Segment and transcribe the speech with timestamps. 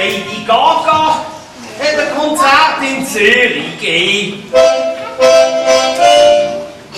[0.00, 1.26] Lady Gaga
[1.78, 4.50] hat ein Konzert in Zürich gegeben.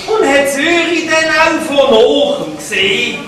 [0.06, 3.18] Und hat Zürich dann auch von oben gesehen.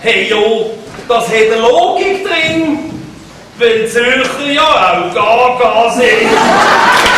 [0.00, 0.72] Hey jo,
[1.08, 2.90] das hat eine Logik drin,
[3.58, 7.13] weil Zürcher ja auch Gaga sind.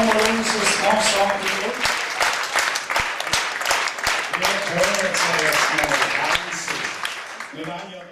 [0.00, 1.72] Und jetzt nochmal unser Ensemble.
[4.38, 8.00] Wir hören jetzt erstmal ganz.